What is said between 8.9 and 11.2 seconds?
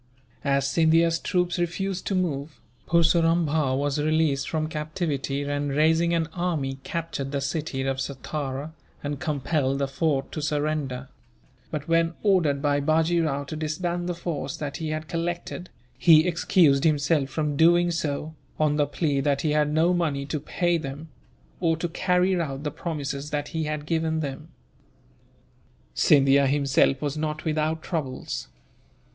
and compelled the fort to surrender;